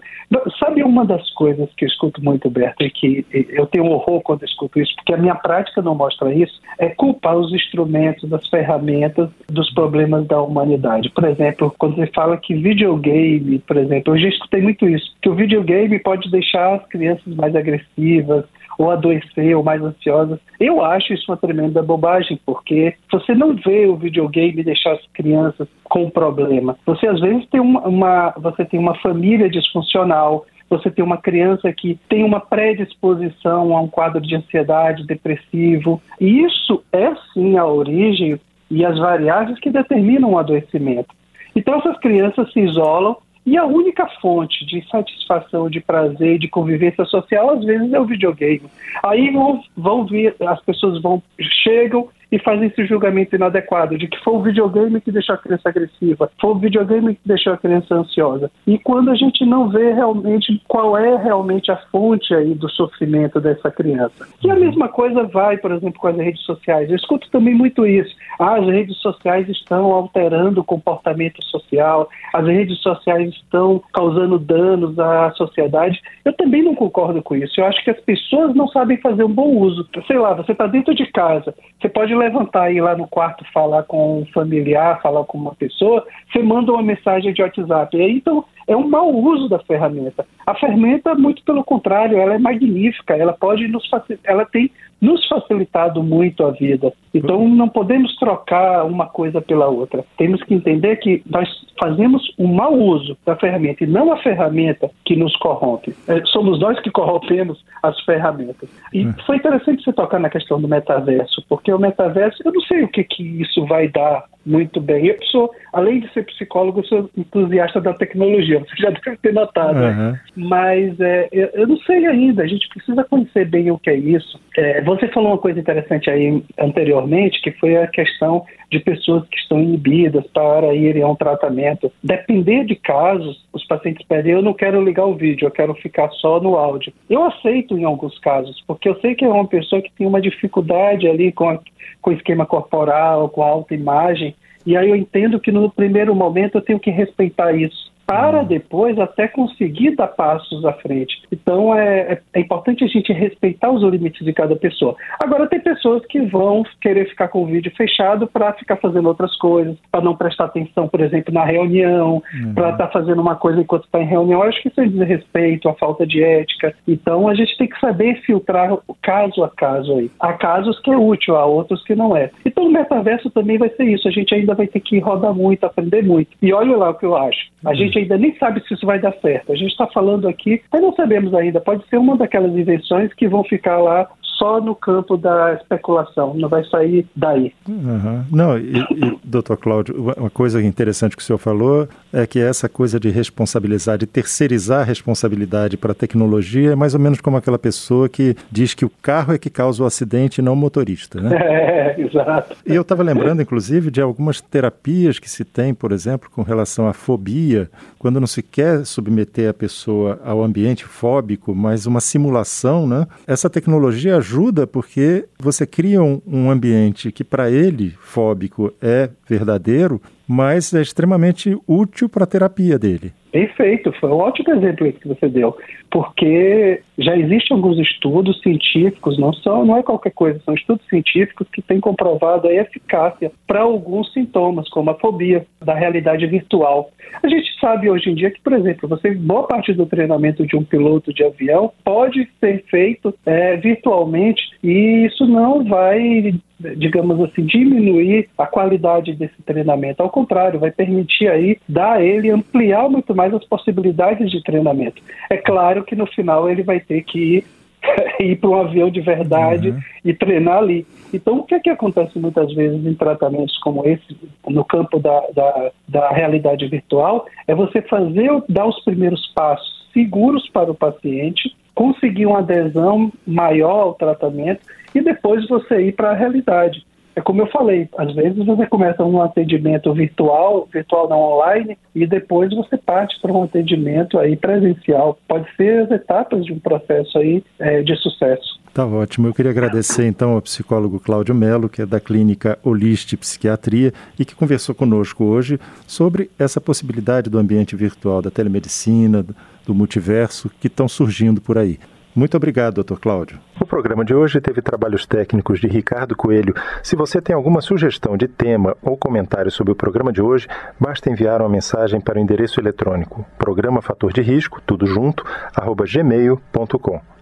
Sabe 0.59 0.83
uma 0.83 1.05
das 1.05 1.29
coisas 1.31 1.69
que 1.75 1.85
eu 1.85 1.89
escuto 1.89 2.23
muito, 2.23 2.49
Berto, 2.49 2.83
e 2.83 2.89
que 2.89 3.25
eu 3.31 3.65
tenho 3.67 3.85
horror 3.85 4.21
quando 4.21 4.43
escuto 4.43 4.79
isso, 4.79 4.93
porque 4.95 5.13
a 5.13 5.17
minha 5.17 5.35
prática 5.35 5.81
não 5.81 5.95
mostra 5.95 6.33
isso, 6.33 6.59
é 6.77 6.89
culpar 6.89 7.37
os 7.37 7.53
instrumentos, 7.53 8.31
as 8.31 8.47
ferramentas 8.49 9.29
dos 9.47 9.73
problemas 9.73 10.25
da 10.27 10.41
humanidade. 10.41 11.09
Por 11.09 11.25
exemplo, 11.25 11.73
quando 11.77 11.95
você 11.95 12.07
fala 12.07 12.37
que 12.37 12.53
videogame, 12.53 13.59
por 13.59 13.77
exemplo, 13.77 14.15
eu 14.15 14.19
já 14.19 14.29
escutei 14.29 14.61
muito 14.61 14.87
isso, 14.87 15.11
que 15.21 15.29
o 15.29 15.35
videogame 15.35 15.99
pode 15.99 16.29
deixar 16.29 16.75
as 16.75 16.85
crianças 16.87 17.33
mais 17.35 17.55
agressivas, 17.55 18.45
ou 18.77 18.91
adoecer, 18.91 19.55
ou 19.55 19.63
mais 19.63 19.81
ansiosas. 19.81 20.39
Eu 20.59 20.83
acho 20.83 21.13
isso 21.13 21.31
uma 21.31 21.37
tremenda 21.37 21.81
bobagem, 21.81 22.39
porque 22.45 22.93
você 23.11 23.33
não 23.33 23.55
vê 23.55 23.85
o 23.85 23.95
videogame 23.95 24.63
deixar 24.63 24.93
as 24.93 25.05
crianças 25.13 25.67
com 25.83 26.09
problema. 26.09 26.77
Você 26.85 27.07
às 27.07 27.19
vezes 27.19 27.47
tem 27.49 27.59
uma, 27.59 27.81
uma 27.81 28.33
você 28.37 28.65
tem 28.65 28.79
uma 28.79 28.95
família 28.95 29.49
disfuncional, 29.49 30.45
você 30.69 30.91
tem 30.91 31.03
uma 31.03 31.17
criança 31.17 31.71
que 31.71 31.97
tem 32.09 32.23
uma 32.23 32.39
predisposição 32.39 33.75
a 33.75 33.81
um 33.81 33.87
quadro 33.87 34.21
de 34.21 34.35
ansiedade, 34.35 35.05
depressivo. 35.05 36.01
E 36.19 36.43
isso 36.43 36.83
é 36.91 37.13
sim 37.33 37.57
a 37.57 37.65
origem 37.65 38.39
e 38.69 38.85
as 38.85 38.97
variáveis 38.99 39.59
que 39.59 39.69
determinam 39.69 40.33
o 40.33 40.37
adoecimento. 40.37 41.15
Então 41.55 41.79
essas 41.79 41.97
crianças 41.99 42.51
se 42.51 42.59
isolam 42.59 43.17
e 43.47 43.55
a 43.55 43.63
única 43.65 44.05
fonte 44.21 44.65
de 44.65 44.85
satisfação, 44.89 45.69
de 45.69 45.79
prazer, 45.79 46.37
de 46.37 46.49
convivência 46.49 47.05
social, 47.05 47.51
às 47.51 47.63
vezes, 47.63 47.93
é 47.93 47.97
o 47.97 48.05
videogame. 48.05 48.63
Aí 49.01 49.31
vão, 49.31 49.63
vão 49.77 50.05
vir, 50.05 50.35
as 50.45 50.61
pessoas 50.63 51.01
vão, 51.01 51.23
chegam 51.63 52.09
e 52.31 52.39
fazem 52.39 52.67
esse 52.67 52.85
julgamento 52.85 53.35
inadequado 53.35 53.97
de 53.97 54.07
que 54.07 54.21
foi 54.23 54.33
o 54.33 54.41
videogame 54.41 55.01
que 55.01 55.11
deixou 55.11 55.35
a 55.35 55.37
criança 55.37 55.69
agressiva, 55.69 56.29
foi 56.39 56.51
o 56.51 56.59
videogame 56.59 57.15
que 57.15 57.21
deixou 57.25 57.53
a 57.53 57.57
criança 57.57 57.95
ansiosa. 57.95 58.51
E 58.65 58.77
quando 58.79 59.11
a 59.11 59.15
gente 59.15 59.45
não 59.45 59.69
vê 59.69 59.93
realmente 59.93 60.61
qual 60.67 60.97
é 60.97 61.15
realmente 61.17 61.71
a 61.71 61.77
fonte 61.91 62.33
aí 62.33 62.53
do 62.53 62.69
sofrimento 62.69 63.39
dessa 63.39 63.71
criança. 63.71 64.27
E 64.43 64.49
a 64.49 64.55
mesma 64.55 64.89
coisa 64.89 65.23
vai, 65.23 65.57
por 65.57 65.71
exemplo, 65.71 65.99
com 65.99 66.07
as 66.07 66.17
redes 66.17 66.41
sociais. 66.41 66.89
Eu 66.89 66.95
escuto 66.95 67.29
também 67.31 67.53
muito 67.53 67.85
isso. 67.85 68.15
Ah, 68.39 68.55
as 68.55 68.67
redes 68.67 68.97
sociais 68.97 69.47
estão 69.49 69.91
alterando 69.91 70.61
o 70.61 70.63
comportamento 70.63 71.43
social, 71.45 72.09
as 72.33 72.45
redes 72.45 72.77
sociais 72.79 73.29
estão 73.29 73.81
causando 73.93 74.37
danos 74.37 74.99
à 74.99 75.31
sociedade. 75.31 76.01
Eu 76.25 76.33
também 76.33 76.63
não 76.63 76.75
concordo 76.75 77.21
com 77.21 77.35
isso. 77.35 77.59
Eu 77.59 77.65
acho 77.65 77.83
que 77.83 77.91
as 77.91 77.99
pessoas 78.01 78.53
não 78.53 78.67
sabem 78.67 78.97
fazer 78.97 79.23
um 79.23 79.33
bom 79.33 79.49
uso. 79.57 79.87
Sei 80.05 80.17
lá, 80.17 80.33
você 80.33 80.51
está 80.51 80.67
dentro 80.67 80.93
de 80.93 81.05
casa, 81.07 81.53
você 81.79 81.89
pode 81.89 82.13
levantar 82.17 82.71
e 82.71 82.77
ir 82.77 82.81
lá 82.81 82.95
no 82.95 83.07
quarto 83.07 83.45
falar 83.53 83.83
com 83.83 84.19
um 84.21 84.25
familiar, 84.27 85.01
falar 85.01 85.23
com 85.25 85.37
uma 85.37 85.55
pessoa, 85.55 86.05
você 86.31 86.41
manda 86.41 86.71
uma 86.71 86.83
mensagem 86.83 87.33
de 87.33 87.41
WhatsApp. 87.41 87.97
Então, 87.97 88.43
é 88.67 88.75
um 88.75 88.87
mau 88.87 89.09
uso 89.15 89.47
da 89.47 89.59
ferramenta. 89.59 90.25
A 90.45 90.53
ferramenta, 90.53 91.15
muito 91.15 91.41
pelo 91.43 91.63
contrário, 91.63 92.17
ela 92.17 92.35
é 92.35 92.37
magnífica, 92.37 93.15
ela 93.15 93.33
pode 93.33 93.67
nos 93.67 93.89
ela 94.25 94.45
tem 94.45 94.69
nos 94.99 95.25
facilitado 95.27 96.03
muito 96.03 96.43
a 96.43 96.51
vida. 96.51 96.91
Então 97.13 97.47
não 97.47 97.69
podemos 97.69 98.15
trocar 98.15 98.83
uma 98.85 99.05
coisa 99.05 99.41
pela 99.41 99.67
outra. 99.67 100.03
Temos 100.17 100.43
que 100.43 100.53
entender 100.53 100.97
que 100.97 101.21
nós 101.25 101.47
fazemos 101.79 102.33
um 102.37 102.47
mau 102.47 102.73
uso 102.73 103.15
da 103.25 103.35
ferramenta 103.35 103.83
e 103.83 103.87
não 103.87 104.11
a 104.11 104.17
ferramenta 104.17 104.89
que 105.05 105.15
nos 105.15 105.35
corrompe. 105.37 105.95
É, 106.07 106.21
somos 106.25 106.59
nós 106.59 106.79
que 106.79 106.91
corrompemos 106.91 107.63
as 107.81 107.99
ferramentas. 108.01 108.69
E 108.91 109.05
hum. 109.05 109.13
foi 109.25 109.37
interessante 109.37 109.83
você 109.83 109.93
tocar 109.93 110.19
na 110.19 110.29
questão 110.29 110.59
do 110.59 110.67
metaverso, 110.67 111.43
porque 111.47 111.71
o 111.71 111.79
metaverso, 111.79 112.06
eu 112.15 112.51
não 112.51 112.61
sei 112.61 112.83
o 112.83 112.87
que, 112.87 113.03
que 113.03 113.41
isso 113.41 113.65
vai 113.65 113.87
dar 113.87 114.25
muito 114.47 114.79
bem. 114.79 115.07
Eu 115.07 115.17
sou, 115.23 115.51
além 115.73 115.99
de 115.99 116.11
ser 116.13 116.23
psicólogo, 116.25 116.85
sou 116.87 117.09
entusiasta 117.17 117.81
da 117.81 117.93
tecnologia, 117.93 118.59
você 118.59 118.75
já 118.77 118.89
deve 118.89 119.17
ter 119.17 119.33
notado. 119.33 119.77
Uhum. 119.77 120.17
Mas 120.37 120.97
é, 121.01 121.27
eu 121.31 121.67
não 121.67 121.77
sei 121.79 122.05
ainda, 122.07 122.43
a 122.43 122.47
gente 122.47 122.67
precisa 122.69 123.03
conhecer 123.03 123.45
bem 123.45 123.69
o 123.69 123.77
que 123.77 123.89
é 123.89 123.95
isso. 123.95 124.39
É, 124.57 124.81
você 124.81 125.07
falou 125.09 125.31
uma 125.31 125.37
coisa 125.37 125.59
interessante 125.59 126.09
aí 126.09 126.41
anteriormente, 126.57 127.41
que 127.41 127.51
foi 127.51 127.75
a 127.75 127.87
questão 127.87 128.45
de 128.71 128.79
pessoas 128.79 129.27
que 129.27 129.37
estão 129.37 129.61
inibidas 129.61 130.25
para 130.27 130.73
irem 130.73 131.03
a 131.03 131.07
um 131.07 131.15
tratamento. 131.15 131.91
Depender 132.03 132.65
de 132.65 132.75
casos, 132.75 133.45
os 133.53 133.65
pacientes 133.65 134.05
pedem, 134.07 134.33
eu 134.33 134.41
não 134.41 134.53
quero 134.53 134.83
ligar 134.83 135.05
o 135.05 135.15
vídeo, 135.15 135.45
eu 135.45 135.51
quero 135.51 135.73
ficar 135.75 136.09
só 136.11 136.39
no 136.39 136.55
áudio. 136.55 136.93
Eu 137.09 137.23
aceito 137.25 137.77
em 137.77 137.83
alguns 137.83 138.17
casos, 138.19 138.63
porque 138.65 138.87
eu 138.89 138.99
sei 138.99 139.15
que 139.15 139.25
é 139.25 139.29
uma 139.29 139.47
pessoa 139.47 139.81
que 139.81 139.91
tem 139.91 140.07
uma 140.07 140.21
dificuldade 140.21 141.07
ali 141.07 141.31
com, 141.31 141.49
a, 141.49 141.59
com 142.07 142.13
esquema 142.13 142.45
corporal, 142.45 143.27
com 143.27 143.43
a 143.43 143.47
autoimagem, 143.47 144.33
e 144.65 144.77
aí 144.77 144.89
eu 144.89 144.95
entendo 144.95 145.41
que 145.41 145.51
no 145.51 145.69
primeiro 145.69 146.15
momento 146.15 146.55
eu 146.55 146.61
tenho 146.61 146.79
que 146.79 146.89
respeitar 146.89 147.51
isso 147.51 147.91
para 148.07 148.43
depois 148.43 148.97
até 148.97 149.27
conseguir 149.27 149.93
dar 149.95 150.07
passos 150.07 150.63
à 150.63 150.71
frente. 150.71 151.21
Então 151.29 151.75
é, 151.75 152.13
é, 152.13 152.21
é, 152.33 152.39
importante 152.39 152.85
a 152.85 152.87
gente 152.87 153.11
respeitar 153.11 153.69
os 153.69 153.83
limites 153.83 154.25
de 154.25 154.31
cada 154.31 154.55
pessoa. 154.55 154.95
Agora 155.19 155.45
tem 155.47 155.59
pessoas 155.59 156.05
que 156.05 156.21
vão 156.21 156.63
querer 156.79 157.09
ficar 157.09 157.27
com 157.27 157.43
o 157.43 157.45
vídeo 157.45 157.71
fechado 157.75 158.25
para 158.25 158.53
ficar 158.53 158.77
fazendo 158.77 159.09
outras 159.09 159.35
coisas, 159.35 159.75
para 159.91 160.01
não 160.01 160.15
prestar 160.15 160.45
atenção, 160.45 160.87
por 160.87 161.01
exemplo, 161.01 161.33
na 161.33 161.43
reunião, 161.43 162.23
uhum. 162.33 162.53
para 162.53 162.69
estar 162.69 162.87
tá 162.87 162.93
fazendo 162.93 163.21
uma 163.21 163.35
coisa 163.35 163.59
enquanto 163.59 163.83
está 163.83 164.01
em 164.01 164.05
reunião. 164.05 164.41
Eu 164.41 164.49
acho 164.49 164.61
que 164.61 164.69
isso 164.69 164.79
é 164.79 164.87
desrespeito, 164.87 165.67
a 165.67 165.73
falta 165.73 166.07
de 166.07 166.23
ética. 166.23 166.73
Então 166.87 167.27
a 167.27 167.35
gente 167.35 167.57
tem 167.57 167.67
que 167.67 167.79
saber 167.81 168.21
filtrar 168.21 168.77
caso 169.01 169.43
a 169.43 169.49
caso 169.49 169.97
aí. 169.97 170.09
Há 170.17 170.31
casos 170.33 170.79
que 170.79 170.91
é 170.91 170.97
útil, 170.97 171.35
há 171.35 171.45
outros 171.45 171.83
que 171.83 171.93
não 171.93 172.15
é. 172.15 172.31
Então 172.45 172.65
o 172.65 172.71
metaverso 172.71 173.29
também 173.31 173.57
vai 173.57 173.69
ser 173.71 173.83
isso. 173.83 174.07
A 174.07 174.11
gente 174.11 174.33
ainda 174.33 174.55
vai 174.55 174.67
ter 174.67 174.79
que 174.79 174.97
rodar 174.99 175.33
muito, 175.33 175.65
aprender 175.65 176.03
muito. 176.03 176.29
E 176.41 176.53
olha 176.53 176.77
lá 176.77 176.91
o 176.91 176.93
que 176.93 177.05
eu 177.05 177.17
acho. 177.17 177.49
A 177.65 177.69
uhum. 177.69 177.75
gente 177.75 177.96
gente 177.97 178.11
ainda 178.11 178.17
nem 178.17 178.35
sabe 178.37 178.61
se 178.67 178.73
isso 178.73 178.85
vai 178.85 178.99
dar 178.99 179.13
certo. 179.21 179.51
A 179.51 179.55
gente 179.55 179.71
está 179.71 179.87
falando 179.87 180.27
aqui, 180.27 180.61
mas 180.71 180.81
não 180.81 180.93
sabemos 180.93 181.33
ainda. 181.33 181.59
Pode 181.59 181.87
ser 181.87 181.97
uma 181.97 182.15
daquelas 182.15 182.55
invenções 182.55 183.13
que 183.13 183.27
vão 183.27 183.43
ficar 183.43 183.77
lá 183.77 184.09
só 184.37 184.61
no 184.61 184.75
campo 184.75 185.17
da 185.17 185.53
especulação, 185.53 186.33
não 186.35 186.47
vai 186.47 186.63
sair 186.65 187.05
daí. 187.15 187.53
Uhum. 187.67 188.23
Não, 188.31 188.57
e, 188.57 188.77
e, 188.77 189.19
doutor 189.23 189.57
Cláudio, 189.57 190.13
uma 190.15 190.29
coisa 190.29 190.61
interessante 190.61 191.15
que 191.15 191.21
o 191.21 191.25
senhor 191.25 191.39
falou 191.39 191.87
é 192.13 192.25
que 192.25 192.39
essa 192.39 192.69
coisa 192.69 192.99
de 192.99 193.09
responsabilizar, 193.09 193.97
de 193.97 194.05
terceirizar 194.05 194.81
a 194.81 194.83
responsabilidade 194.83 195.75
para 195.75 195.91
a 195.91 195.95
tecnologia 195.95 196.71
é 196.71 196.75
mais 196.75 196.93
ou 196.93 196.99
menos 196.99 197.19
como 197.19 197.37
aquela 197.37 197.57
pessoa 197.57 198.07
que 198.07 198.35
diz 198.51 198.73
que 198.73 198.85
o 198.85 198.91
carro 199.01 199.33
é 199.33 199.37
que 199.37 199.49
causa 199.49 199.83
o 199.83 199.85
acidente 199.85 200.39
e 200.39 200.43
não 200.43 200.53
o 200.53 200.55
motorista, 200.55 201.19
né? 201.19 201.37
É, 201.67 201.99
exato. 202.01 202.55
E 202.65 202.73
eu 202.73 202.81
estava 202.81 203.03
lembrando, 203.03 203.41
inclusive, 203.41 203.89
de 203.91 204.01
algumas 204.01 204.41
terapias 204.41 205.19
que 205.19 205.29
se 205.29 205.43
tem, 205.43 205.73
por 205.73 205.91
exemplo, 205.91 206.29
com 206.29 206.41
relação 206.41 206.87
à 206.87 206.93
fobia, 206.93 207.69
quando 207.97 208.19
não 208.19 208.27
se 208.27 208.41
quer 208.41 208.85
submeter 208.85 209.49
a 209.49 209.53
pessoa 209.53 210.19
ao 210.23 210.43
ambiente 210.43 210.85
fóbico, 210.85 211.55
mas 211.55 211.85
uma 211.85 211.99
simulação, 211.99 212.87
né? 212.87 213.07
Essa 213.25 213.49
tecnologia 213.49 214.17
ajuda 214.17 214.26
porque 214.67 215.25
você 215.39 215.65
cria 215.65 216.01
um, 216.01 216.21
um 216.25 216.51
ambiente 216.51 217.11
que 217.11 217.23
para 217.23 217.49
ele 217.49 217.95
fóbico 218.01 218.73
é 218.81 219.09
verdadeiro, 219.27 220.01
mas 220.27 220.73
é 220.73 220.81
extremamente 220.81 221.57
útil 221.67 222.09
para 222.09 222.25
a 222.25 222.27
terapia 222.27 222.77
dele. 222.77 223.13
Perfeito, 223.31 223.91
foi 223.99 224.09
um 224.09 224.17
ótimo 224.17 224.55
exemplo 224.55 224.91
que 224.93 225.07
você 225.07 225.27
deu, 225.27 225.55
porque 225.91 226.81
já 226.97 227.15
existem 227.15 227.55
alguns 227.55 227.77
estudos 227.77 228.41
científicos, 228.41 229.19
não 229.19 229.31
são, 229.33 229.65
não 229.65 229.77
é 229.77 229.83
qualquer 229.83 230.11
coisa, 230.11 230.41
são 230.43 230.53
estudos 230.53 230.85
científicos 230.87 231.47
que 231.53 231.61
têm 231.61 231.79
comprovado 231.79 232.47
a 232.47 232.53
eficácia 232.53 233.31
para 233.45 233.61
alguns 233.61 234.11
sintomas, 234.13 234.67
como 234.69 234.89
a 234.89 234.95
fobia 234.95 235.45
da 235.63 235.73
realidade 235.73 236.25
virtual. 236.25 236.89
A 237.21 237.27
gente 237.27 237.47
sabe 237.59 237.89
hoje 237.89 238.09
em 238.09 238.15
dia 238.15 238.31
que, 238.31 238.41
por 238.41 238.53
exemplo, 238.53 238.89
você 238.89 239.13
boa 239.13 239.45
parte 239.45 239.73
do 239.73 239.85
treinamento 239.85 240.45
de 240.45 240.55
um 240.55 240.63
piloto 240.63 241.13
de 241.13 241.23
avião 241.23 241.71
pode 241.83 242.27
ser 242.39 242.63
feito 242.69 243.13
é, 243.25 243.57
virtualmente 243.57 244.41
e 244.63 245.05
isso 245.05 245.27
não 245.27 245.63
vai 245.63 246.33
digamos 246.59 247.21
assim, 247.21 247.45
diminuir 247.45 248.29
a 248.37 248.45
qualidade 248.45 249.13
desse 249.13 249.41
treinamento. 249.45 250.01
Ao 250.01 250.09
contrário, 250.09 250.59
vai 250.59 250.71
permitir 250.71 251.27
aí 251.27 251.57
dar 251.67 251.93
a 251.93 252.03
ele 252.03 252.29
ampliar 252.29 252.89
muito 252.89 253.15
mais 253.15 253.33
as 253.33 253.45
possibilidades 253.45 254.31
de 254.31 254.41
treinamento. 254.43 255.01
É 255.29 255.37
claro 255.37 255.83
que 255.83 255.95
no 255.95 256.07
final 256.07 256.49
ele 256.49 256.63
vai 256.63 256.79
ter 256.79 257.03
que 257.03 257.19
ir 257.19 257.45
ir 258.19 258.35
para 258.37 258.49
um 258.49 258.59
avião 258.59 258.89
de 258.89 259.01
verdade 259.01 259.69
uhum. 259.69 259.79
e 260.03 260.13
treinar 260.13 260.57
ali. 260.57 260.85
Então, 261.13 261.39
o 261.39 261.43
que 261.43 261.55
é 261.55 261.59
que 261.59 261.69
acontece 261.69 262.17
muitas 262.19 262.53
vezes 262.53 262.85
em 262.85 262.93
tratamentos 262.93 263.57
como 263.59 263.87
esse, 263.87 264.17
no 264.47 264.65
campo 264.65 264.99
da, 264.99 265.21
da, 265.33 265.71
da 265.87 266.09
realidade 266.09 266.67
virtual, 266.67 267.25
é 267.47 267.55
você 267.55 267.81
fazer, 267.81 268.29
dar 268.49 268.65
os 268.65 268.79
primeiros 268.83 269.27
passos 269.33 269.87
seguros 269.93 270.47
para 270.49 270.71
o 270.71 270.75
paciente, 270.75 271.55
conseguir 271.77 272.25
uma 272.25 272.39
adesão 272.39 273.13
maior 273.25 273.81
ao 273.81 273.93
tratamento 273.93 274.61
e 274.95 274.99
depois 274.99 275.47
você 275.47 275.79
ir 275.79 275.91
para 275.91 276.09
a 276.09 276.15
realidade. 276.15 276.83
É 277.15 277.21
como 277.21 277.41
eu 277.41 277.47
falei, 277.47 277.87
às 277.97 278.13
vezes 278.15 278.43
você 278.43 278.65
começa 278.65 279.03
um 279.03 279.21
atendimento 279.21 279.93
virtual, 279.93 280.67
virtual 280.73 281.07
não 281.07 281.19
online, 281.19 281.77
e 281.93 282.05
depois 282.07 282.49
você 282.55 282.77
parte 282.77 283.19
para 283.21 283.31
um 283.31 283.43
atendimento 283.43 284.17
aí 284.17 284.35
presencial. 284.35 285.19
Pode 285.27 285.47
ser 285.55 285.83
as 285.83 285.91
etapas 285.91 286.45
de 286.45 286.53
um 286.53 286.59
processo 286.59 287.17
aí 287.19 287.43
é, 287.59 287.83
de 287.83 287.95
sucesso. 287.97 288.59
Tá 288.73 288.85
ótimo. 288.85 289.27
Eu 289.27 289.33
queria 289.33 289.51
agradecer 289.51 290.05
então 290.07 290.33
ao 290.33 290.41
psicólogo 290.41 290.99
Cláudio 290.99 291.33
Melo, 291.33 291.69
que 291.69 291.81
é 291.81 291.85
da 291.85 291.99
clínica 291.99 292.57
Oliste 292.63 293.17
Psiquiatria 293.17 293.93
e 294.17 294.25
que 294.25 294.35
conversou 294.35 294.73
conosco 294.73 295.23
hoje 295.23 295.59
sobre 295.87 296.29
essa 296.39 296.61
possibilidade 296.61 297.29
do 297.29 297.39
ambiente 297.39 297.75
virtual, 297.75 298.21
da 298.21 298.31
telemedicina, 298.31 299.25
do 299.67 299.75
multiverso 299.75 300.49
que 300.59 300.67
estão 300.67 300.87
surgindo 300.87 301.41
por 301.41 301.57
aí. 301.57 301.77
Muito 302.15 302.35
obrigado, 302.35 302.75
doutor 302.75 302.99
Cláudio. 302.99 303.37
O 303.61 303.65
programa 303.65 304.03
de 304.03 304.11
hoje 304.11 304.41
teve 304.41 304.59
trabalhos 304.59 305.05
técnicos 305.05 305.59
de 305.59 305.67
Ricardo 305.67 306.15
Coelho. 306.15 306.55
Se 306.81 306.95
você 306.95 307.21
tem 307.21 307.35
alguma 307.35 307.61
sugestão 307.61 308.17
de 308.17 308.27
tema 308.27 308.75
ou 308.81 308.97
comentário 308.97 309.51
sobre 309.51 309.71
o 309.71 309.75
programa 309.75 310.11
de 310.11 310.19
hoje, 310.19 310.47
basta 310.79 311.11
enviar 311.11 311.41
uma 311.41 311.49
mensagem 311.49 312.01
para 312.01 312.17
o 312.17 312.21
endereço 312.21 312.59
eletrônico 312.59 313.23
programa 313.37 313.83
fator 313.83 314.11
de 314.11 314.21
risco, 314.21 314.59
tudo 314.65 314.87
junto, 314.87 315.23
arroba 315.53 315.85
gmail.com. 315.85 317.16